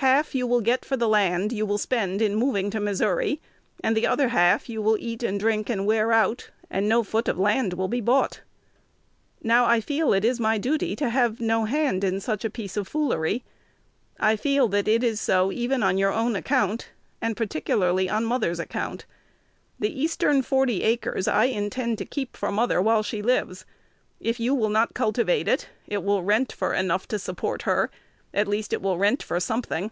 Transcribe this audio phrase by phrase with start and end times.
[0.00, 3.38] Half you will get for the land you will spend in moving to Missouri,
[3.84, 7.28] and the other half you will eat and drink and wear out, and no foot
[7.28, 8.40] of land will be bought.
[9.42, 12.78] Now, I feel it is my duty to have no hand in such a piece
[12.78, 13.44] of foolery.
[14.18, 16.88] I feel that it is so even on your own account,
[17.20, 19.04] and particularly on mother's account.
[19.78, 23.66] The eastern forty acres I intend to keep for mother while she lives:
[24.18, 27.90] if you will not cultivate it, it will rent for enough to support her;
[28.32, 29.90] at least, it will rent for something.